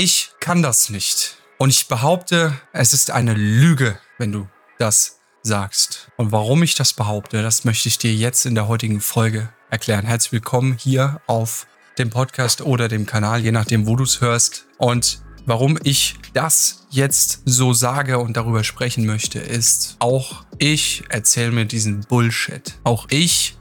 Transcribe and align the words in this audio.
Ich 0.00 0.30
kann 0.38 0.62
das 0.62 0.90
nicht. 0.90 1.38
Und 1.58 1.70
ich 1.70 1.88
behaupte, 1.88 2.56
es 2.72 2.92
ist 2.92 3.10
eine 3.10 3.34
Lüge, 3.34 3.98
wenn 4.16 4.30
du 4.30 4.46
das 4.78 5.18
sagst. 5.42 6.12
Und 6.16 6.30
warum 6.30 6.62
ich 6.62 6.76
das 6.76 6.92
behaupte, 6.92 7.42
das 7.42 7.64
möchte 7.64 7.88
ich 7.88 7.98
dir 7.98 8.14
jetzt 8.14 8.46
in 8.46 8.54
der 8.54 8.68
heutigen 8.68 9.00
Folge 9.00 9.48
erklären. 9.70 10.06
Herzlich 10.06 10.30
willkommen 10.30 10.76
hier 10.78 11.20
auf 11.26 11.66
dem 11.98 12.10
Podcast 12.10 12.60
oder 12.60 12.86
dem 12.86 13.06
Kanal, 13.06 13.40
je 13.40 13.50
nachdem, 13.50 13.88
wo 13.88 13.96
du 13.96 14.04
es 14.04 14.20
hörst. 14.20 14.66
Und 14.76 15.20
warum 15.46 15.76
ich 15.82 16.14
das 16.32 16.86
jetzt 16.90 17.42
so 17.44 17.72
sage 17.72 18.20
und 18.20 18.36
darüber 18.36 18.62
sprechen 18.62 19.04
möchte, 19.04 19.40
ist, 19.40 19.96
auch 19.98 20.44
ich 20.58 21.02
erzähle 21.08 21.50
mir 21.50 21.64
diesen 21.64 22.02
Bullshit. 22.02 22.78
Auch 22.84 23.08
ich 23.10 23.56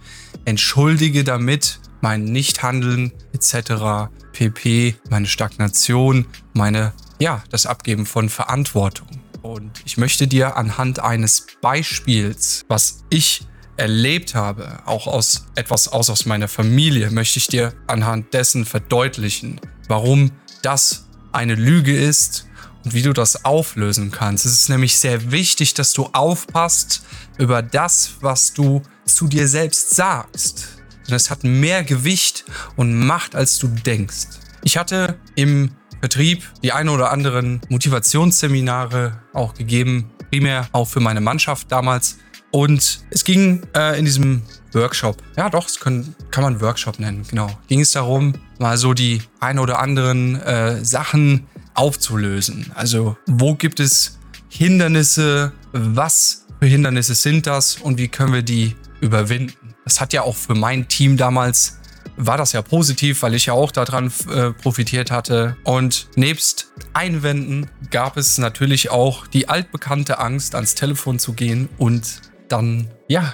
entschuldige 0.45 1.23
damit 1.23 1.79
mein 2.01 2.23
Nichthandeln 2.23 3.11
etc. 3.33 4.09
pp, 4.33 4.95
meine 5.09 5.27
Stagnation, 5.27 6.25
meine 6.53 6.93
ja, 7.19 7.43
das 7.49 7.65
Abgeben 7.65 8.05
von 8.05 8.29
Verantwortung. 8.29 9.07
Und 9.41 9.81
ich 9.85 9.97
möchte 9.97 10.27
dir 10.27 10.57
anhand 10.57 10.99
eines 10.99 11.47
Beispiels, 11.61 12.63
was 12.67 13.03
ich 13.09 13.41
erlebt 13.77 14.35
habe, 14.35 14.79
auch 14.85 15.07
aus 15.07 15.45
etwas 15.55 15.87
aus, 15.87 16.09
aus 16.09 16.25
meiner 16.25 16.47
Familie, 16.47 17.11
möchte 17.11 17.39
ich 17.39 17.47
dir 17.47 17.73
anhand 17.85 18.33
dessen 18.33 18.65
verdeutlichen, 18.65 19.61
warum 19.87 20.31
das 20.63 21.07
eine 21.31 21.55
Lüge 21.55 21.95
ist 21.95 22.47
und 22.83 22.93
wie 22.93 23.03
du 23.03 23.13
das 23.13 23.45
auflösen 23.45 24.11
kannst. 24.11 24.45
Es 24.45 24.53
ist 24.53 24.69
nämlich 24.69 24.97
sehr 24.97 25.31
wichtig, 25.31 25.73
dass 25.75 25.93
du 25.93 26.09
aufpasst 26.13 27.03
über 27.37 27.61
das, 27.61 28.15
was 28.21 28.53
du 28.53 28.81
zu 29.05 29.27
dir 29.27 29.47
selbst 29.47 29.91
sagst. 29.91 30.76
Denn 31.07 31.15
es 31.15 31.29
hat 31.29 31.43
mehr 31.43 31.83
Gewicht 31.83 32.45
und 32.75 32.93
Macht, 32.93 33.35
als 33.35 33.59
du 33.59 33.67
denkst. 33.67 34.27
Ich 34.63 34.77
hatte 34.77 35.17
im 35.35 35.71
Vertrieb 35.99 36.43
die 36.63 36.71
ein 36.71 36.89
oder 36.89 37.11
anderen 37.11 37.61
Motivationsseminare 37.69 39.21
auch 39.33 39.53
gegeben, 39.53 40.11
primär 40.29 40.67
auch 40.71 40.87
für 40.87 40.99
meine 40.99 41.21
Mannschaft 41.21 41.71
damals. 41.71 42.17
Und 42.51 42.99
es 43.09 43.23
ging 43.23 43.63
äh, 43.75 43.97
in 43.97 44.05
diesem 44.05 44.41
Workshop, 44.73 45.17
ja 45.35 45.49
doch, 45.49 45.67
es 45.67 45.79
können, 45.79 46.15
kann 46.31 46.43
man 46.43 46.61
Workshop 46.61 46.99
nennen, 46.99 47.25
genau, 47.29 47.49
ging 47.67 47.81
es 47.81 47.91
darum, 47.91 48.33
mal 48.59 48.77
so 48.77 48.93
die 48.93 49.21
ein 49.39 49.59
oder 49.59 49.79
anderen 49.79 50.39
äh, 50.41 50.83
Sachen 50.83 51.47
aufzulösen. 51.73 52.71
Also 52.75 53.17
wo 53.25 53.55
gibt 53.55 53.79
es 53.79 54.17
Hindernisse, 54.49 55.51
was 55.71 56.45
für 56.59 56.67
Hindernisse 56.67 57.15
sind 57.15 57.47
das 57.47 57.77
und 57.77 57.97
wie 57.97 58.07
können 58.07 58.33
wir 58.33 58.41
die 58.41 58.75
überwinden. 59.01 59.66
Das 59.87 60.01
hat 60.01 60.11
ja 60.11 60.23
auch 60.23 60.35
für 60.35 60.53
mein 60.53 60.89
Team 60.89 61.15
damals 61.15 61.79
war 62.17 62.37
das 62.37 62.51
ja 62.51 62.61
positiv, 62.61 63.21
weil 63.21 63.35
ich 63.35 63.45
ja 63.45 63.53
auch 63.53 63.71
daran 63.71 64.11
äh, 64.29 64.51
profitiert 64.51 65.11
hatte. 65.11 65.55
Und 65.63 66.09
nebst 66.15 66.73
Einwänden 66.91 67.69
gab 67.89 68.17
es 68.17 68.37
natürlich 68.37 68.89
auch 68.89 69.27
die 69.27 69.47
altbekannte 69.47 70.19
Angst, 70.19 70.55
ans 70.55 70.75
Telefon 70.75 71.19
zu 71.19 71.31
gehen 71.31 71.69
und 71.77 72.21
dann, 72.49 72.89
ja, 73.07 73.33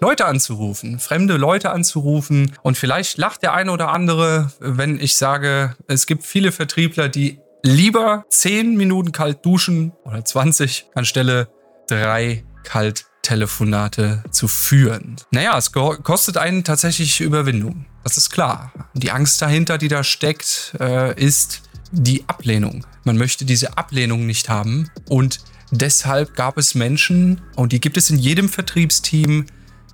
Leute 0.00 0.24
anzurufen, 0.24 0.98
fremde 0.98 1.36
Leute 1.36 1.72
anzurufen. 1.72 2.56
Und 2.62 2.78
vielleicht 2.78 3.18
lacht 3.18 3.42
der 3.42 3.52
eine 3.52 3.70
oder 3.70 3.90
andere, 3.90 4.50
wenn 4.60 4.98
ich 4.98 5.16
sage, 5.16 5.76
es 5.88 6.06
gibt 6.06 6.24
viele 6.24 6.52
Vertriebler, 6.52 7.10
die 7.10 7.38
lieber 7.62 8.24
10 8.30 8.76
Minuten 8.76 9.12
kalt 9.12 9.44
duschen 9.44 9.92
oder 10.04 10.24
20 10.24 10.86
anstelle 10.94 11.48
drei 11.86 12.44
kalt 12.64 13.04
Telefonate 13.22 14.22
zu 14.30 14.48
führen. 14.48 15.16
Naja, 15.30 15.56
es 15.56 15.72
kostet 15.72 16.36
einen 16.36 16.64
tatsächlich 16.64 17.20
Überwindung. 17.20 17.86
Das 18.04 18.16
ist 18.16 18.30
klar. 18.30 18.72
Die 18.94 19.12
Angst 19.12 19.40
dahinter, 19.40 19.78
die 19.78 19.88
da 19.88 20.04
steckt, 20.04 20.74
äh, 20.80 21.18
ist 21.20 21.62
die 21.92 22.24
Ablehnung. 22.26 22.84
Man 23.04 23.16
möchte 23.16 23.44
diese 23.44 23.78
Ablehnung 23.78 24.26
nicht 24.26 24.48
haben 24.48 24.90
und 25.08 25.40
deshalb 25.70 26.34
gab 26.34 26.58
es 26.58 26.74
Menschen, 26.74 27.40
und 27.56 27.72
die 27.72 27.80
gibt 27.80 27.96
es 27.96 28.10
in 28.10 28.18
jedem 28.18 28.48
Vertriebsteam, 28.48 29.46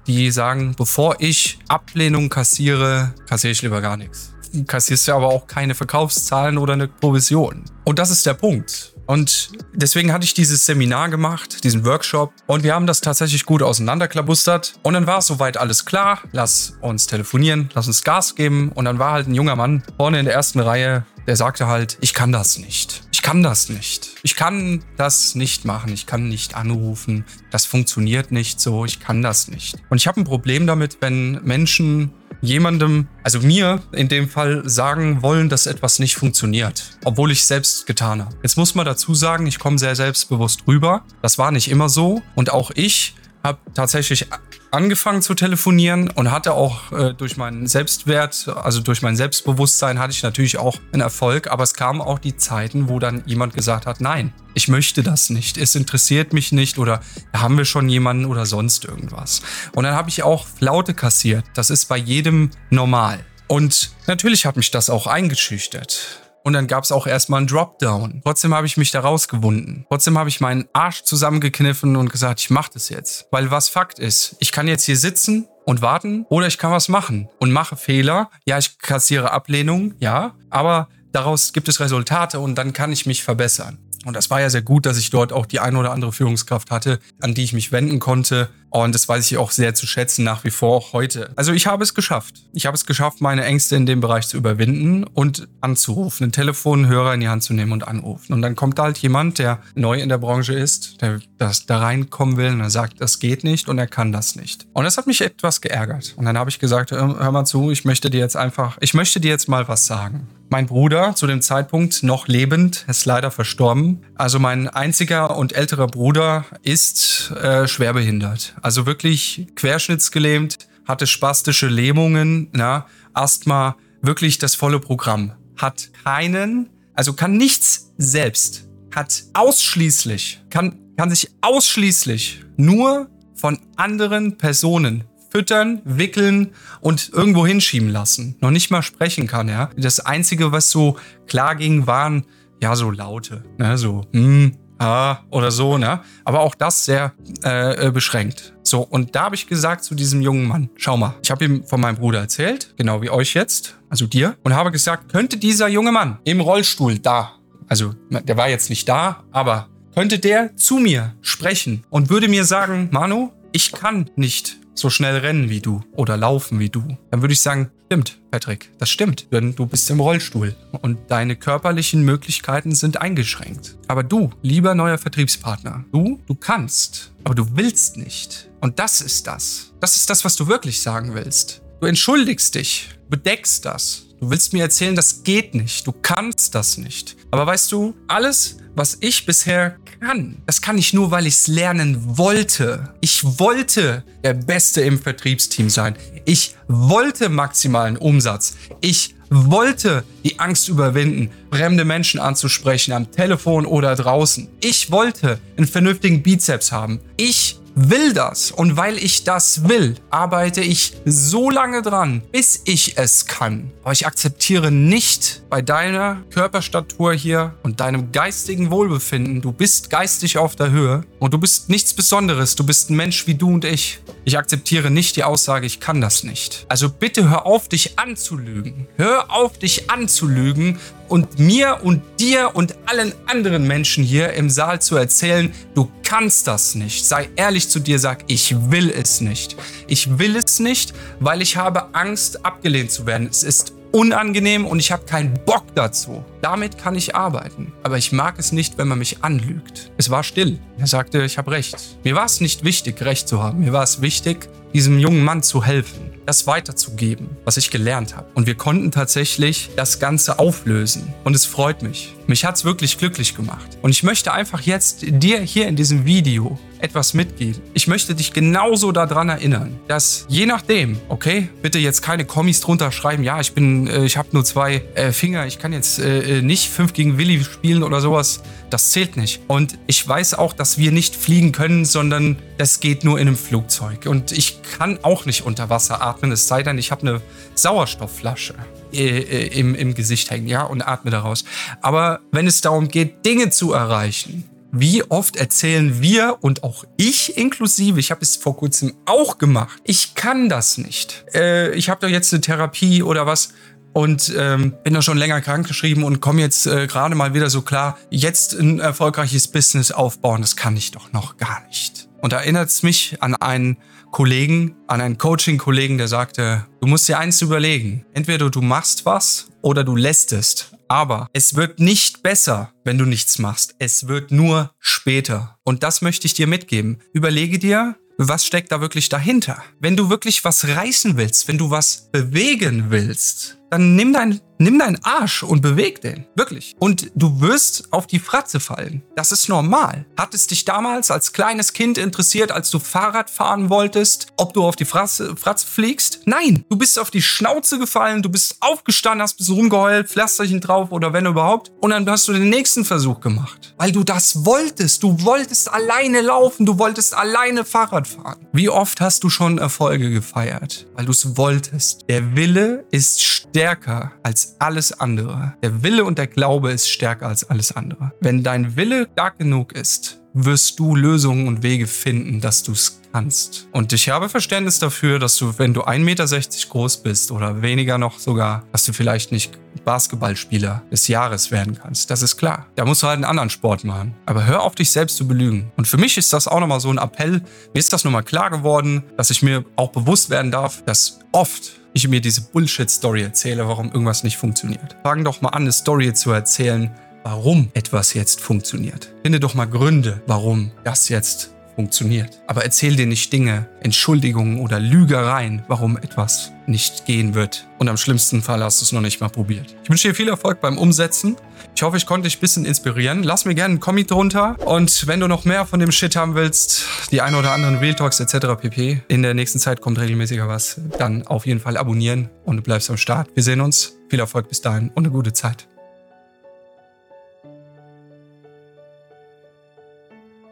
die 0.06 0.30
sagen, 0.30 0.74
bevor 0.76 1.16
ich 1.20 1.58
Ablehnung 1.68 2.30
kassiere, 2.30 3.14
kassiere 3.28 3.52
ich 3.52 3.62
lieber 3.62 3.80
gar 3.80 3.96
nichts. 3.96 4.32
Kassierst 4.66 5.06
du 5.06 5.12
aber 5.12 5.26
auch 5.26 5.46
keine 5.46 5.74
Verkaufszahlen 5.74 6.56
oder 6.56 6.72
eine 6.72 6.88
Provision. 6.88 7.64
Und 7.84 7.98
das 7.98 8.10
ist 8.10 8.24
der 8.24 8.34
Punkt. 8.34 8.94
Und 9.08 9.52
deswegen 9.72 10.12
hatte 10.12 10.26
ich 10.26 10.34
dieses 10.34 10.66
Seminar 10.66 11.08
gemacht, 11.08 11.64
diesen 11.64 11.86
Workshop. 11.86 12.34
Und 12.46 12.62
wir 12.62 12.74
haben 12.74 12.86
das 12.86 13.00
tatsächlich 13.00 13.46
gut 13.46 13.62
auseinanderklabustert. 13.62 14.74
Und 14.82 14.92
dann 14.92 15.06
war 15.06 15.18
es 15.18 15.26
soweit 15.26 15.56
alles 15.56 15.86
klar. 15.86 16.20
Lass 16.32 16.76
uns 16.82 17.06
telefonieren, 17.06 17.70
lass 17.72 17.86
uns 17.86 18.04
Gas 18.04 18.34
geben. 18.34 18.70
Und 18.74 18.84
dann 18.84 18.98
war 18.98 19.12
halt 19.12 19.26
ein 19.26 19.34
junger 19.34 19.56
Mann 19.56 19.82
vorne 19.96 20.18
in 20.18 20.26
der 20.26 20.34
ersten 20.34 20.60
Reihe, 20.60 21.06
der 21.26 21.36
sagte 21.36 21.66
halt, 21.66 21.96
ich 22.02 22.12
kann 22.12 22.32
das 22.32 22.58
nicht. 22.58 23.02
Ich 23.10 23.22
kann 23.22 23.42
das 23.42 23.70
nicht. 23.70 24.10
Ich 24.22 24.36
kann 24.36 24.84
das 24.98 25.34
nicht 25.34 25.64
machen. 25.64 25.90
Ich 25.92 26.04
kann 26.06 26.28
nicht 26.28 26.54
anrufen. 26.54 27.24
Das 27.50 27.64
funktioniert 27.64 28.30
nicht 28.30 28.60
so. 28.60 28.84
Ich 28.84 29.00
kann 29.00 29.22
das 29.22 29.48
nicht. 29.48 29.76
Und 29.88 29.96
ich 29.96 30.06
habe 30.06 30.20
ein 30.20 30.24
Problem 30.24 30.66
damit, 30.66 30.98
wenn 31.00 31.42
Menschen 31.44 32.12
jemandem, 32.40 33.08
also 33.22 33.40
mir 33.40 33.82
in 33.92 34.08
dem 34.08 34.28
Fall, 34.28 34.62
sagen 34.68 35.22
wollen, 35.22 35.48
dass 35.48 35.66
etwas 35.66 35.98
nicht 35.98 36.16
funktioniert, 36.16 36.98
obwohl 37.04 37.32
ich 37.32 37.44
selbst 37.44 37.86
getan 37.86 38.24
habe. 38.24 38.34
Jetzt 38.42 38.56
muss 38.56 38.74
man 38.74 38.86
dazu 38.86 39.14
sagen, 39.14 39.46
ich 39.46 39.58
komme 39.58 39.78
sehr 39.78 39.96
selbstbewusst 39.96 40.66
rüber. 40.66 41.04
Das 41.22 41.38
war 41.38 41.50
nicht 41.50 41.70
immer 41.70 41.88
so. 41.88 42.22
Und 42.34 42.52
auch 42.52 42.70
ich 42.74 43.14
habe 43.42 43.58
tatsächlich 43.74 44.26
angefangen 44.70 45.22
zu 45.22 45.34
telefonieren 45.34 46.10
und 46.10 46.30
hatte 46.30 46.52
auch 46.52 46.92
äh, 46.92 47.14
durch 47.14 47.36
meinen 47.36 47.66
Selbstwert, 47.66 48.48
also 48.48 48.80
durch 48.80 49.02
mein 49.02 49.16
Selbstbewusstsein, 49.16 49.98
hatte 49.98 50.12
ich 50.12 50.22
natürlich 50.22 50.58
auch 50.58 50.76
einen 50.92 51.02
Erfolg. 51.02 51.50
Aber 51.50 51.64
es 51.64 51.74
kamen 51.74 52.00
auch 52.00 52.18
die 52.18 52.36
Zeiten, 52.36 52.88
wo 52.88 52.98
dann 52.98 53.22
jemand 53.26 53.54
gesagt 53.54 53.86
hat, 53.86 54.00
nein, 54.00 54.32
ich 54.54 54.68
möchte 54.68 55.02
das 55.02 55.30
nicht, 55.30 55.56
es 55.56 55.74
interessiert 55.74 56.32
mich 56.32 56.52
nicht 56.52 56.78
oder 56.78 57.00
haben 57.32 57.56
wir 57.56 57.64
schon 57.64 57.88
jemanden 57.88 58.24
oder 58.24 58.46
sonst 58.46 58.84
irgendwas. 58.84 59.42
Und 59.74 59.84
dann 59.84 59.94
habe 59.94 60.08
ich 60.08 60.22
auch 60.22 60.46
Flaute 60.46 60.94
kassiert. 60.94 61.44
Das 61.54 61.70
ist 61.70 61.86
bei 61.86 61.96
jedem 61.96 62.50
normal. 62.70 63.24
Und 63.46 63.92
natürlich 64.06 64.46
hat 64.46 64.56
mich 64.56 64.70
das 64.70 64.90
auch 64.90 65.06
eingeschüchtert. 65.06 66.27
Und 66.48 66.54
dann 66.54 66.66
gab 66.66 66.82
es 66.82 66.92
auch 66.92 67.06
erstmal 67.06 67.40
einen 67.40 67.46
Dropdown. 67.46 68.22
Trotzdem 68.24 68.54
habe 68.54 68.66
ich 68.66 68.78
mich 68.78 68.90
da 68.90 69.00
rausgewunden. 69.00 69.84
Trotzdem 69.90 70.16
habe 70.16 70.30
ich 70.30 70.40
meinen 70.40 70.66
Arsch 70.72 71.02
zusammengekniffen 71.02 71.94
und 71.94 72.10
gesagt, 72.10 72.40
ich 72.40 72.48
mache 72.48 72.70
das 72.72 72.88
jetzt. 72.88 73.26
Weil 73.30 73.50
was 73.50 73.68
Fakt 73.68 73.98
ist, 73.98 74.34
ich 74.38 74.50
kann 74.50 74.66
jetzt 74.66 74.84
hier 74.84 74.96
sitzen 74.96 75.46
und 75.66 75.82
warten 75.82 76.24
oder 76.30 76.46
ich 76.46 76.56
kann 76.56 76.72
was 76.72 76.88
machen 76.88 77.28
und 77.38 77.52
mache 77.52 77.76
Fehler. 77.76 78.30
Ja, 78.46 78.56
ich 78.56 78.78
kassiere 78.78 79.30
Ablehnung, 79.30 79.92
ja, 79.98 80.36
aber 80.48 80.88
daraus 81.12 81.52
gibt 81.52 81.68
es 81.68 81.80
Resultate 81.80 82.40
und 82.40 82.56
dann 82.56 82.72
kann 82.72 82.92
ich 82.92 83.06
mich 83.06 83.22
verbessern. 83.22 83.78
Und 84.04 84.14
das 84.14 84.30
war 84.30 84.40
ja 84.40 84.48
sehr 84.48 84.62
gut, 84.62 84.86
dass 84.86 84.96
ich 84.96 85.10
dort 85.10 85.32
auch 85.32 85.44
die 85.44 85.60
eine 85.60 85.78
oder 85.78 85.90
andere 85.90 86.12
Führungskraft 86.12 86.70
hatte, 86.70 87.00
an 87.20 87.34
die 87.34 87.42
ich 87.42 87.52
mich 87.52 87.72
wenden 87.72 87.98
konnte. 87.98 88.48
Und 88.70 88.94
das 88.94 89.08
weiß 89.08 89.30
ich 89.30 89.38
auch 89.38 89.50
sehr 89.50 89.74
zu 89.74 89.86
schätzen, 89.86 90.24
nach 90.24 90.44
wie 90.44 90.50
vor 90.50 90.76
auch 90.76 90.92
heute. 90.92 91.30
Also 91.36 91.52
ich 91.52 91.66
habe 91.66 91.82
es 91.82 91.94
geschafft. 91.94 92.42
Ich 92.52 92.66
habe 92.66 92.76
es 92.76 92.86
geschafft, 92.86 93.20
meine 93.20 93.44
Ängste 93.44 93.76
in 93.76 93.86
dem 93.86 94.00
Bereich 94.00 94.28
zu 94.28 94.36
überwinden 94.36 95.04
und 95.04 95.48
anzurufen, 95.60 96.24
einen 96.24 96.32
Telefonhörer 96.32 97.12
in 97.14 97.20
die 97.20 97.28
Hand 97.28 97.42
zu 97.42 97.54
nehmen 97.54 97.72
und 97.72 97.88
anrufen. 97.88 98.34
Und 98.34 98.42
dann 98.42 98.54
kommt 98.56 98.78
da 98.78 98.84
halt 98.84 98.98
jemand, 98.98 99.38
der 99.38 99.58
neu 99.74 100.00
in 100.00 100.08
der 100.08 100.18
Branche 100.18 100.52
ist, 100.52 101.00
der 101.00 101.20
das 101.38 101.66
da 101.66 101.78
reinkommen 101.78 102.36
will 102.36 102.52
und 102.52 102.60
er 102.60 102.70
sagt, 102.70 103.00
das 103.00 103.18
geht 103.18 103.42
nicht 103.42 103.68
und 103.68 103.78
er 103.78 103.86
kann 103.86 104.12
das 104.12 104.36
nicht. 104.36 104.66
Und 104.74 104.84
das 104.84 104.96
hat 104.96 105.06
mich 105.06 105.20
etwas 105.20 105.60
geärgert. 105.60 106.14
Und 106.16 106.26
dann 106.26 106.38
habe 106.38 106.50
ich 106.50 106.58
gesagt, 106.58 106.92
hör 106.92 107.32
mal 107.32 107.46
zu, 107.46 107.70
ich 107.70 107.84
möchte 107.84 108.10
dir 108.10 108.20
jetzt 108.20 108.36
einfach, 108.36 108.76
ich 108.80 108.94
möchte 108.94 109.18
dir 109.18 109.30
jetzt 109.30 109.48
mal 109.48 109.66
was 109.66 109.86
sagen. 109.86 110.28
Mein 110.50 110.64
Bruder, 110.64 111.14
zu 111.14 111.26
dem 111.26 111.42
Zeitpunkt 111.42 112.02
noch 112.02 112.26
lebend, 112.26 112.86
ist 112.88 113.04
leider 113.04 113.30
verstorben. 113.30 114.02
Also 114.14 114.38
mein 114.38 114.66
einziger 114.66 115.36
und 115.36 115.54
älterer 115.54 115.86
Bruder 115.86 116.46
ist 116.62 117.30
äh, 117.32 117.68
schwerbehindert. 117.68 118.56
Also 118.62 118.86
wirklich 118.86 119.46
querschnittsgelähmt, 119.56 120.56
hatte 120.86 121.06
spastische 121.06 121.68
Lähmungen, 121.68 122.48
na, 122.52 122.86
Asthma, 123.12 123.76
wirklich 124.00 124.38
das 124.38 124.54
volle 124.54 124.80
Programm. 124.80 125.32
Hat 125.58 125.90
keinen, 126.02 126.70
also 126.94 127.12
kann 127.12 127.36
nichts 127.36 127.92
selbst. 127.98 128.68
Hat 128.94 129.24
ausschließlich, 129.34 130.44
kann, 130.48 130.78
kann 130.96 131.10
sich 131.10 131.30
ausschließlich 131.42 132.40
nur 132.56 133.10
von 133.34 133.58
anderen 133.76 134.38
Personen 134.38 135.04
füttern, 135.30 135.80
wickeln 135.84 136.52
und 136.80 137.10
irgendwo 137.12 137.46
hinschieben 137.46 137.88
lassen. 137.88 138.36
Noch 138.40 138.50
nicht 138.50 138.70
mal 138.70 138.82
sprechen 138.82 139.26
kann, 139.26 139.48
ja. 139.48 139.70
Das 139.76 140.00
Einzige, 140.00 140.52
was 140.52 140.70
so 140.70 140.96
klar 141.26 141.56
ging, 141.56 141.86
waren 141.86 142.24
ja 142.62 142.74
so 142.76 142.90
Laute, 142.90 143.44
ne, 143.58 143.78
so 143.78 144.04
hm, 144.12 144.56
ah 144.78 145.18
oder 145.30 145.50
so, 145.50 145.78
ne. 145.78 146.00
Aber 146.24 146.40
auch 146.40 146.54
das 146.54 146.84
sehr 146.84 147.12
äh, 147.44 147.86
äh, 147.86 147.90
beschränkt. 147.90 148.54
So, 148.62 148.80
und 148.80 149.14
da 149.14 149.24
habe 149.24 149.34
ich 149.34 149.46
gesagt 149.46 149.84
zu 149.84 149.94
diesem 149.94 150.20
jungen 150.20 150.46
Mann, 150.46 150.70
schau 150.76 150.96
mal, 150.96 151.14
ich 151.22 151.30
habe 151.30 151.44
ihm 151.44 151.64
von 151.64 151.80
meinem 151.80 151.96
Bruder 151.96 152.20
erzählt, 152.20 152.74
genau 152.76 153.02
wie 153.02 153.10
euch 153.10 153.34
jetzt, 153.34 153.78
also 153.88 154.06
dir, 154.06 154.36
und 154.44 154.54
habe 154.54 154.70
gesagt, 154.70 155.10
könnte 155.10 155.36
dieser 155.38 155.68
junge 155.68 155.92
Mann 155.92 156.18
im 156.24 156.40
Rollstuhl 156.40 156.98
da, 156.98 157.32
also 157.68 157.94
der 158.10 158.36
war 158.36 158.48
jetzt 158.48 158.70
nicht 158.70 158.88
da, 158.88 159.24
aber 159.30 159.68
könnte 159.94 160.18
der 160.18 160.56
zu 160.56 160.76
mir 160.76 161.14
sprechen 161.22 161.84
und 161.90 162.10
würde 162.10 162.28
mir 162.28 162.44
sagen, 162.44 162.88
Manu, 162.92 163.32
ich 163.52 163.72
kann 163.72 164.10
nicht 164.16 164.58
so 164.78 164.90
schnell 164.90 165.16
rennen 165.18 165.50
wie 165.50 165.60
du 165.60 165.82
oder 165.92 166.16
laufen 166.16 166.58
wie 166.58 166.68
du, 166.68 166.96
dann 167.10 167.20
würde 167.20 167.34
ich 167.34 167.40
sagen, 167.40 167.70
stimmt, 167.86 168.18
Patrick, 168.30 168.70
das 168.78 168.90
stimmt. 168.90 169.32
Denn 169.32 169.54
du 169.54 169.66
bist 169.66 169.90
im 169.90 170.00
Rollstuhl 170.00 170.54
und 170.82 170.98
deine 171.10 171.36
körperlichen 171.36 172.02
Möglichkeiten 172.02 172.74
sind 172.74 173.00
eingeschränkt. 173.00 173.76
Aber 173.88 174.02
du, 174.02 174.30
lieber 174.42 174.74
neuer 174.74 174.98
Vertriebspartner, 174.98 175.84
du, 175.92 176.20
du 176.26 176.34
kannst, 176.34 177.12
aber 177.24 177.34
du 177.34 177.56
willst 177.56 177.96
nicht. 177.96 178.48
Und 178.60 178.78
das 178.78 179.00
ist 179.00 179.26
das. 179.26 179.72
Das 179.80 179.96
ist 179.96 180.10
das, 180.10 180.24
was 180.24 180.36
du 180.36 180.48
wirklich 180.48 180.80
sagen 180.80 181.14
willst. 181.14 181.62
Du 181.80 181.86
entschuldigst 181.86 182.54
dich, 182.54 182.88
bedeckst 183.08 183.64
das. 183.64 184.04
Du 184.20 184.30
willst 184.30 184.52
mir 184.52 184.62
erzählen, 184.62 184.96
das 184.96 185.22
geht 185.22 185.54
nicht. 185.54 185.86
Du 185.86 185.92
kannst 185.92 186.54
das 186.54 186.76
nicht. 186.76 187.16
Aber 187.30 187.46
weißt 187.46 187.70
du, 187.70 187.94
alles, 188.08 188.56
was 188.74 188.98
ich 189.00 189.26
bisher 189.26 189.76
kann, 190.00 190.36
das 190.46 190.60
kann 190.60 190.78
ich 190.78 190.92
nur, 190.92 191.10
weil 191.10 191.26
ich 191.26 191.34
es 191.34 191.46
lernen 191.48 192.18
wollte. 192.18 192.94
Ich 193.00 193.22
wollte 193.38 194.02
der 194.22 194.34
Beste 194.34 194.80
im 194.82 194.98
Vertriebsteam 194.98 195.70
sein. 195.70 195.96
Ich 196.24 196.54
wollte 196.68 197.28
maximalen 197.28 197.96
Umsatz. 197.96 198.56
Ich 198.80 199.14
wollte 199.30 200.04
die 200.24 200.38
Angst 200.38 200.68
überwinden, 200.68 201.30
fremde 201.50 201.84
Menschen 201.84 202.20
anzusprechen 202.20 202.92
am 202.92 203.10
Telefon 203.10 203.66
oder 203.66 203.94
draußen. 203.94 204.48
Ich 204.60 204.90
wollte 204.90 205.38
einen 205.56 205.66
vernünftigen 205.66 206.22
Bizeps 206.22 206.72
haben. 206.72 207.00
Ich 207.16 207.57
will 207.78 208.12
das. 208.12 208.50
Und 208.50 208.76
weil 208.76 208.98
ich 208.98 209.24
das 209.24 209.68
will, 209.68 209.96
arbeite 210.10 210.60
ich 210.60 210.94
so 211.04 211.50
lange 211.50 211.82
dran, 211.82 212.22
bis 212.32 212.62
ich 212.64 212.98
es 212.98 213.26
kann. 213.26 213.70
Aber 213.82 213.92
ich 213.92 214.06
akzeptiere 214.06 214.70
nicht 214.70 215.42
bei 215.48 215.62
deiner 215.62 216.22
Körperstatur 216.30 217.14
hier 217.14 217.54
und 217.62 217.80
deinem 217.80 218.12
geistigen 218.12 218.70
Wohlbefinden, 218.70 219.40
du 219.40 219.52
bist 219.52 219.90
geistig 219.90 220.38
auf 220.38 220.56
der 220.56 220.70
Höhe 220.70 221.04
und 221.18 221.32
du 221.34 221.38
bist 221.38 221.68
nichts 221.68 221.94
Besonderes. 221.94 222.56
Du 222.56 222.64
bist 222.64 222.90
ein 222.90 222.96
Mensch 222.96 223.26
wie 223.26 223.34
du 223.34 223.48
und 223.50 223.64
ich. 223.64 224.00
Ich 224.24 224.36
akzeptiere 224.36 224.90
nicht 224.90 225.16
die 225.16 225.24
Aussage, 225.24 225.66
ich 225.66 225.80
kann 225.80 226.00
das 226.00 226.24
nicht. 226.24 226.66
Also 226.68 226.90
bitte 226.90 227.30
hör 227.30 227.46
auf, 227.46 227.68
dich 227.68 227.98
anzulügen. 227.98 228.86
Hör 228.96 229.30
auf, 229.30 229.58
dich 229.58 229.90
anzulügen 229.90 230.78
und 231.08 231.38
mir 231.38 231.80
und 231.82 232.02
dir 232.20 232.50
und 232.54 232.76
allen 232.86 233.12
anderen 233.26 233.66
Menschen 233.66 234.04
hier 234.04 234.32
im 234.34 234.50
Saal 234.50 234.80
zu 234.80 234.96
erzählen, 234.96 235.52
du 235.74 235.90
kannst 236.02 236.46
das 236.46 236.74
nicht. 236.74 237.06
Sei 237.06 237.28
ehrlich 237.36 237.68
zu 237.68 237.80
dir, 237.80 237.98
sag, 237.98 238.24
ich 238.28 238.70
will 238.70 238.90
es 238.90 239.20
nicht. 239.20 239.56
Ich 239.86 240.18
will 240.18 240.36
es 240.36 240.60
nicht, 240.60 240.94
weil 241.20 241.42
ich 241.42 241.56
habe 241.56 241.94
Angst, 241.94 242.44
abgelehnt 242.44 242.90
zu 242.90 243.06
werden. 243.06 243.28
Es 243.30 243.42
ist 243.42 243.72
unangenehm 243.92 244.66
und 244.66 244.78
ich 244.78 244.92
habe 244.92 245.04
keinen 245.04 245.34
Bock 245.44 245.64
dazu. 245.74 246.24
Damit 246.42 246.78
kann 246.78 246.94
ich 246.94 247.14
arbeiten. 247.14 247.72
Aber 247.82 247.98
ich 247.98 248.12
mag 248.12 248.38
es 248.38 248.52
nicht, 248.52 248.78
wenn 248.78 248.88
man 248.88 248.98
mich 248.98 249.22
anlügt. 249.22 249.90
Es 249.96 250.10
war 250.10 250.22
still. 250.22 250.58
Er 250.78 250.86
sagte, 250.86 251.24
ich 251.24 251.38
habe 251.38 251.50
recht. 251.50 251.76
Mir 252.04 252.14
war 252.14 252.26
es 252.26 252.40
nicht 252.40 252.64
wichtig, 252.64 253.00
recht 253.02 253.28
zu 253.28 253.42
haben. 253.42 253.60
Mir 253.60 253.72
war 253.72 253.82
es 253.82 254.00
wichtig, 254.02 254.48
diesem 254.74 254.98
jungen 254.98 255.24
Mann 255.24 255.42
zu 255.42 255.64
helfen, 255.64 256.10
das 256.28 256.46
weiterzugeben, 256.46 257.30
was 257.46 257.56
ich 257.56 257.70
gelernt 257.70 258.14
habe. 258.14 258.26
Und 258.34 258.46
wir 258.46 258.54
konnten 258.54 258.90
tatsächlich 258.90 259.70
das 259.76 259.98
Ganze 259.98 260.38
auflösen. 260.38 261.14
Und 261.24 261.34
es 261.34 261.46
freut 261.46 261.80
mich. 261.82 262.14
Mich 262.26 262.44
hat 262.44 262.56
es 262.56 262.66
wirklich 262.66 262.98
glücklich 262.98 263.34
gemacht. 263.34 263.78
Und 263.80 263.92
ich 263.92 264.02
möchte 264.02 264.30
einfach 264.30 264.60
jetzt 264.60 265.04
dir 265.06 265.40
hier 265.40 265.66
in 265.66 265.76
diesem 265.76 266.04
Video 266.04 266.58
etwas 266.80 267.14
mitgeben. 267.14 267.60
Ich 267.74 267.86
möchte 267.86 268.14
dich 268.14 268.32
genauso 268.32 268.92
daran 268.92 269.28
erinnern, 269.28 269.78
dass 269.88 270.26
je 270.28 270.46
nachdem, 270.46 270.98
okay, 271.08 271.48
bitte 271.62 271.78
jetzt 271.78 272.02
keine 272.02 272.24
Kommis 272.24 272.60
drunter 272.60 272.92
schreiben, 272.92 273.24
ja, 273.24 273.40
ich 273.40 273.52
bin, 273.52 273.86
äh, 273.86 274.04
ich 274.04 274.16
habe 274.16 274.28
nur 274.32 274.44
zwei 274.44 274.82
äh, 274.94 275.12
Finger, 275.12 275.46
ich 275.46 275.58
kann 275.58 275.72
jetzt 275.72 275.98
äh, 275.98 276.38
äh 276.38 276.42
nicht 276.42 276.68
fünf 276.68 276.92
gegen 276.92 277.18
Willi 277.18 277.42
spielen 277.42 277.82
oder 277.82 278.00
sowas. 278.00 278.42
Das 278.70 278.90
zählt 278.90 279.16
nicht. 279.16 279.40
Und 279.48 279.78
ich 279.86 280.06
weiß 280.06 280.34
auch, 280.34 280.52
dass 280.52 280.76
wir 280.76 280.92
nicht 280.92 281.16
fliegen 281.16 281.52
können, 281.52 281.86
sondern 281.86 282.36
das 282.58 282.80
geht 282.80 283.02
nur 283.02 283.18
in 283.18 283.28
einem 283.28 283.36
Flugzeug. 283.36 284.06
Und 284.06 284.32
ich 284.32 284.60
kann 284.62 284.98
auch 285.02 285.24
nicht 285.24 285.46
unter 285.46 285.70
Wasser 285.70 286.02
atmen, 286.02 286.17
es 286.22 286.48
sei 286.48 286.62
denn, 286.62 286.78
ich 286.78 286.90
habe 286.90 287.02
eine 287.02 287.20
Sauerstoffflasche. 287.54 288.54
Äh, 288.92 289.18
äh, 289.18 289.58
Im, 289.58 289.74
im 289.74 289.94
Gesicht 289.94 290.30
hängen, 290.30 290.46
ja, 290.46 290.62
und 290.62 290.80
atme 290.80 291.10
daraus. 291.10 291.44
Aber 291.82 292.20
wenn 292.32 292.46
es 292.46 292.62
darum 292.62 292.88
geht, 292.88 293.24
Dinge 293.26 293.50
zu 293.50 293.74
erreichen, 293.74 294.48
wie 294.72 295.02
oft 295.04 295.36
erzählen 295.36 296.00
wir 296.00 296.38
und 296.40 296.62
auch 296.62 296.84
ich 296.96 297.36
inklusive, 297.36 298.00
ich 298.00 298.10
habe 298.10 298.22
es 298.22 298.36
vor 298.36 298.56
kurzem 298.56 298.94
auch 299.06 299.38
gemacht, 299.38 299.80
ich 299.84 300.14
kann 300.14 300.48
das 300.48 300.78
nicht. 300.78 301.24
Äh, 301.34 301.74
ich 301.74 301.90
habe 301.90 302.00
doch 302.00 302.08
jetzt 302.08 302.32
eine 302.32 302.40
Therapie 302.40 303.02
oder 303.02 303.26
was 303.26 303.50
und 303.98 304.32
ähm, 304.38 304.74
bin 304.84 304.94
da 304.94 305.02
schon 305.02 305.18
länger 305.18 305.40
krankgeschrieben 305.40 306.04
und 306.04 306.20
komme 306.20 306.40
jetzt 306.40 306.68
äh, 306.68 306.86
gerade 306.86 307.16
mal 307.16 307.34
wieder 307.34 307.50
so 307.50 307.62
klar, 307.62 307.98
jetzt 308.10 308.52
ein 308.52 308.78
erfolgreiches 308.78 309.48
Business 309.48 309.90
aufbauen, 309.90 310.40
das 310.40 310.54
kann 310.54 310.76
ich 310.76 310.92
doch 310.92 311.12
noch 311.12 311.36
gar 311.36 311.66
nicht. 311.66 312.08
Und 312.20 312.32
da 312.32 312.38
erinnert 312.38 312.68
es 312.68 312.84
mich 312.84 313.16
an 313.20 313.34
einen 313.34 313.76
Kollegen, 314.12 314.76
an 314.86 315.00
einen 315.00 315.18
Coaching-Kollegen, 315.18 315.98
der 315.98 316.06
sagte, 316.06 316.64
du 316.80 316.86
musst 316.86 317.08
dir 317.08 317.18
eins 317.18 317.42
überlegen. 317.42 318.06
Entweder 318.14 318.50
du 318.50 318.62
machst 318.62 319.04
was 319.04 319.48
oder 319.62 319.82
du 319.82 319.96
lässt 319.96 320.32
es. 320.32 320.70
Aber 320.86 321.26
es 321.32 321.56
wird 321.56 321.80
nicht 321.80 322.22
besser, 322.22 322.72
wenn 322.84 322.98
du 322.98 323.04
nichts 323.04 323.40
machst. 323.40 323.74
Es 323.80 324.06
wird 324.06 324.30
nur 324.30 324.70
später. 324.78 325.58
Und 325.64 325.82
das 325.82 326.02
möchte 326.02 326.26
ich 326.26 326.34
dir 326.34 326.46
mitgeben. 326.46 327.00
Überlege 327.12 327.58
dir, 327.58 327.96
was 328.16 328.44
steckt 328.44 328.72
da 328.72 328.80
wirklich 328.80 329.08
dahinter? 329.08 329.62
Wenn 329.80 329.96
du 329.96 330.08
wirklich 330.08 330.44
was 330.44 330.66
reißen 330.68 331.16
willst, 331.16 331.46
wenn 331.46 331.58
du 331.58 331.70
was 331.70 332.10
bewegen 332.10 332.86
willst, 332.90 333.57
dann 333.70 333.96
nimm 333.96 334.12
dein 334.12 334.40
Nimm 334.60 334.78
deinen 334.78 334.98
Arsch 335.04 335.44
und 335.44 335.60
beweg 335.60 336.00
den. 336.00 336.26
Wirklich. 336.34 336.74
Und 336.80 337.12
du 337.14 337.40
wirst 337.40 337.92
auf 337.92 338.08
die 338.08 338.18
Fratze 338.18 338.58
fallen. 338.58 339.02
Das 339.14 339.30
ist 339.30 339.48
normal. 339.48 340.04
Hat 340.16 340.34
es 340.34 340.48
dich 340.48 340.64
damals 340.64 341.12
als 341.12 341.32
kleines 341.32 341.72
Kind 341.72 341.96
interessiert, 341.96 342.50
als 342.50 342.70
du 342.70 342.80
Fahrrad 342.80 343.30
fahren 343.30 343.70
wolltest, 343.70 344.26
ob 344.36 344.54
du 344.54 344.64
auf 344.64 344.74
die 344.74 344.84
Fratze, 344.84 345.36
Fratze 345.36 345.64
fliegst? 345.64 346.22
Nein. 346.24 346.64
Du 346.68 346.76
bist 346.76 346.98
auf 346.98 347.12
die 347.12 347.22
Schnauze 347.22 347.78
gefallen, 347.78 348.22
du 348.22 348.30
bist 348.30 348.56
aufgestanden, 348.58 349.22
hast 349.22 349.36
bis 349.36 349.48
rumgeheult, 349.48 350.08
Pflasterchen 350.08 350.60
drauf 350.60 350.90
oder 350.90 351.12
wenn 351.12 351.26
überhaupt. 351.26 351.70
Und 351.80 351.90
dann 351.90 352.08
hast 352.10 352.26
du 352.26 352.32
den 352.32 352.48
nächsten 352.48 352.84
Versuch 352.84 353.20
gemacht. 353.20 353.74
Weil 353.78 353.92
du 353.92 354.02
das 354.02 354.44
wolltest. 354.44 355.04
Du 355.04 355.22
wolltest 355.22 355.72
alleine 355.72 356.20
laufen, 356.20 356.66
du 356.66 356.80
wolltest 356.80 357.14
alleine 357.14 357.64
Fahrrad 357.64 358.08
fahren. 358.08 358.48
Wie 358.52 358.68
oft 358.68 359.00
hast 359.00 359.22
du 359.22 359.30
schon 359.30 359.58
Erfolge 359.58 360.10
gefeiert? 360.10 360.88
Weil 360.94 361.04
du 361.04 361.12
es 361.12 361.36
wolltest. 361.36 362.06
Der 362.08 362.34
Wille 362.34 362.84
ist 362.90 363.20
stärker 363.58 364.12
als 364.22 364.54
alles 364.60 365.00
andere. 365.00 365.54
Der 365.64 365.82
Wille 365.82 366.04
und 366.04 366.16
der 366.16 366.28
Glaube 366.28 366.70
ist 366.70 366.88
stärker 366.88 367.26
als 367.26 367.42
alles 367.50 367.72
andere. 367.72 368.12
Wenn 368.20 368.44
dein 368.44 368.76
Wille 368.76 369.08
stark 369.14 369.38
genug 369.40 369.72
ist, 369.72 370.20
wirst 370.32 370.78
du 370.78 370.94
Lösungen 370.94 371.48
und 371.48 371.64
Wege 371.64 371.88
finden, 371.88 372.40
dass 372.40 372.62
du 372.62 372.70
es 372.70 373.00
kannst. 373.12 373.66
Und 373.72 373.92
ich 373.92 374.10
habe 374.10 374.28
Verständnis 374.28 374.78
dafür, 374.78 375.18
dass 375.18 375.36
du, 375.38 375.58
wenn 375.58 375.74
du 375.74 375.82
1,60 375.82 375.98
Meter 376.04 376.26
groß 376.68 376.98
bist 376.98 377.32
oder 377.32 377.60
weniger 377.60 377.98
noch 377.98 378.20
sogar, 378.20 378.62
dass 378.70 378.84
du 378.84 378.92
vielleicht 378.92 379.32
nicht 379.32 379.58
Basketballspieler 379.84 380.82
des 380.92 381.08
Jahres 381.08 381.50
werden 381.50 381.76
kannst. 381.82 382.12
Das 382.12 382.22
ist 382.22 382.36
klar. 382.36 382.66
Da 382.76 382.84
musst 382.84 383.02
du 383.02 383.08
halt 383.08 383.16
einen 383.16 383.24
anderen 383.24 383.50
Sport 383.50 383.82
machen. 383.82 384.14
Aber 384.26 384.46
hör 384.46 384.62
auf, 384.62 384.76
dich 384.76 384.92
selbst 384.92 385.16
zu 385.16 385.26
belügen. 385.26 385.72
Und 385.76 385.88
für 385.88 385.96
mich 385.96 386.16
ist 386.16 386.32
das 386.32 386.46
auch 386.46 386.60
nochmal 386.60 386.78
so 386.78 386.90
ein 386.90 386.98
Appell. 386.98 387.42
Mir 387.74 387.80
ist 387.80 387.92
das 387.92 388.04
nochmal 388.04 388.22
klar 388.22 388.50
geworden, 388.50 389.02
dass 389.16 389.30
ich 389.30 389.42
mir 389.42 389.64
auch 389.74 389.90
bewusst 389.90 390.30
werden 390.30 390.52
darf, 390.52 390.84
dass 390.84 391.18
oft 391.32 391.72
ich 391.98 392.08
mir 392.08 392.20
diese 392.20 392.40
Bullshit-Story 392.40 393.22
erzähle, 393.22 393.66
warum 393.68 393.86
irgendwas 393.86 394.22
nicht 394.22 394.36
funktioniert. 394.36 394.96
Fang 395.02 395.24
doch 395.24 395.40
mal 395.40 395.50
an, 395.50 395.62
eine 395.62 395.72
Story 395.72 396.12
zu 396.12 396.30
erzählen, 396.30 396.90
warum 397.24 397.70
etwas 397.74 398.14
jetzt 398.14 398.40
funktioniert. 398.40 399.12
Finde 399.22 399.40
doch 399.40 399.54
mal 399.54 399.66
Gründe, 399.66 400.22
warum 400.26 400.70
das 400.84 401.08
jetzt 401.08 401.50
funktioniert. 401.78 402.40
Aber 402.48 402.64
erzähl 402.64 402.96
dir 402.96 403.06
nicht 403.06 403.32
Dinge, 403.32 403.68
Entschuldigungen 403.78 404.58
oder 404.58 404.80
Lügereien, 404.80 405.62
warum 405.68 405.96
etwas 405.96 406.50
nicht 406.66 407.06
gehen 407.06 407.34
wird. 407.34 407.68
Und 407.78 407.88
am 407.88 407.96
schlimmsten 407.96 408.42
Fall 408.42 408.64
hast 408.64 408.80
du 408.80 408.84
es 408.84 408.90
noch 408.90 409.00
nicht 409.00 409.20
mal 409.20 409.28
probiert. 409.28 409.76
Ich 409.84 409.88
wünsche 409.88 410.08
dir 410.08 410.14
viel 410.14 410.28
Erfolg 410.28 410.60
beim 410.60 410.76
Umsetzen. 410.76 411.36
Ich 411.76 411.82
hoffe, 411.84 411.96
ich 411.96 412.04
konnte 412.04 412.26
dich 412.26 412.38
ein 412.38 412.40
bisschen 412.40 412.64
inspirieren. 412.64 413.22
Lass 413.22 413.44
mir 413.44 413.54
gerne 413.54 413.74
einen 413.74 413.80
Kommi 413.80 414.04
drunter. 414.04 414.56
Und 414.66 415.06
wenn 415.06 415.20
du 415.20 415.28
noch 415.28 415.44
mehr 415.44 415.66
von 415.66 415.78
dem 415.78 415.92
Shit 415.92 416.16
haben 416.16 416.34
willst, 416.34 416.84
die 417.12 417.20
ein 417.20 417.36
oder 417.36 417.52
anderen 417.52 417.78
Real 417.78 417.94
Talks 417.94 418.18
etc. 418.18 418.60
pp. 418.60 419.00
In 419.06 419.22
der 419.22 419.34
nächsten 419.34 419.60
Zeit 419.60 419.80
kommt 419.80 420.00
regelmäßiger 420.00 420.48
was. 420.48 420.80
Dann 420.98 421.28
auf 421.28 421.46
jeden 421.46 421.60
Fall 421.60 421.76
abonnieren 421.76 422.28
und 422.44 422.56
du 422.56 422.62
bleibst 422.64 422.90
am 422.90 422.96
Start. 422.96 423.28
Wir 423.34 423.44
sehen 423.44 423.60
uns. 423.60 423.94
Viel 424.08 424.18
Erfolg 424.18 424.48
bis 424.48 424.60
dahin 424.62 424.90
und 424.96 425.04
eine 425.04 425.12
gute 425.12 425.32
Zeit. 425.32 425.68